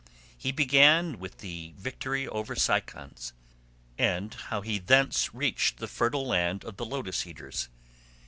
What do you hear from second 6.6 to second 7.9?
of the Lotus eaters.